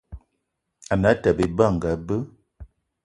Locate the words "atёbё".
1.13-1.43